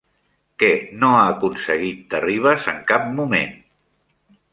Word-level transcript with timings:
Què 0.61 0.69
no 1.03 1.09
ha 1.17 1.27
aconseguit 1.33 1.99
Terribas 2.13 2.65
en 2.73 2.79
cap 2.93 3.05
moment? 3.21 3.53